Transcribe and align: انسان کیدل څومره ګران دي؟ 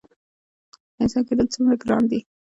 انسان 1.01 1.21
کیدل 1.27 1.47
څومره 1.53 1.75
ګران 1.83 2.03
دي؟ 2.09 2.19